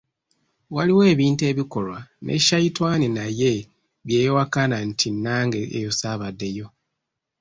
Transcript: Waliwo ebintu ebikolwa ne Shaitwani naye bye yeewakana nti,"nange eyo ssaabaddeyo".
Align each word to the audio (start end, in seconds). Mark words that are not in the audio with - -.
Waliwo 0.75 1.01
ebintu 1.13 1.43
ebikolwa 1.51 1.99
ne 2.25 2.35
Shaitwani 2.45 3.07
naye 3.17 3.53
bye 4.05 4.15
yeewakana 4.21 4.77
nti,"nange 4.89 5.61
eyo 5.77 5.91
ssaabaddeyo". 5.93 6.67